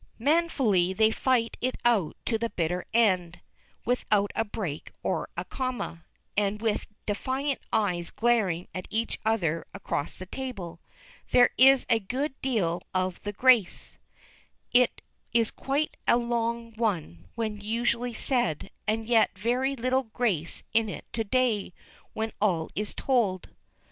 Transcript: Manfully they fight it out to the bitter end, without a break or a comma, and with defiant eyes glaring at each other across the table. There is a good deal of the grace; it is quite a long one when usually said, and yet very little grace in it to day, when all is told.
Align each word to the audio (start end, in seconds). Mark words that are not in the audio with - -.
Manfully 0.17 0.93
they 0.93 1.11
fight 1.11 1.57
it 1.61 1.75
out 1.85 2.17
to 2.25 2.39
the 2.39 2.49
bitter 2.49 2.85
end, 2.91 3.39
without 3.85 4.31
a 4.33 4.43
break 4.43 4.91
or 5.03 5.29
a 5.37 5.45
comma, 5.45 6.05
and 6.35 6.59
with 6.59 6.87
defiant 7.05 7.61
eyes 7.71 8.09
glaring 8.09 8.67
at 8.73 8.87
each 8.89 9.19
other 9.23 9.63
across 9.75 10.17
the 10.17 10.25
table. 10.25 10.79
There 11.29 11.51
is 11.55 11.85
a 11.87 11.99
good 11.99 12.33
deal 12.41 12.81
of 12.95 13.21
the 13.21 13.31
grace; 13.31 13.99
it 14.73 15.03
is 15.33 15.51
quite 15.51 15.95
a 16.07 16.17
long 16.17 16.73
one 16.77 17.27
when 17.35 17.61
usually 17.61 18.15
said, 18.15 18.71
and 18.87 19.05
yet 19.05 19.37
very 19.37 19.75
little 19.75 20.05
grace 20.05 20.63
in 20.73 20.89
it 20.89 21.05
to 21.13 21.23
day, 21.23 21.73
when 22.13 22.31
all 22.41 22.71
is 22.73 22.95
told. 22.95 23.49